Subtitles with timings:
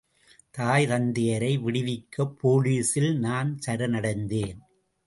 [0.51, 4.59] தாய் தந்தையரை விடுவிக்க போலீசில் நான் சரணடைந்தேன்.